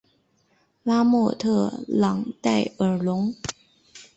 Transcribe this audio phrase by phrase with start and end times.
[0.81, 3.35] 拉莫特朗代尔龙。